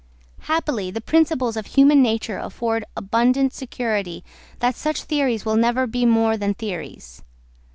Happily 0.45 0.89
the 0.89 0.99
principles 0.99 1.55
of 1.55 1.67
human 1.67 2.01
nature 2.01 2.39
afford 2.39 2.85
abundant 2.97 3.53
security 3.53 4.23
that 4.57 4.73
such 4.75 5.03
theories 5.03 5.45
will 5.45 5.57
never 5.57 5.85
be 5.85 6.07
more 6.07 6.37
than 6.37 6.55
theories. 6.55 7.21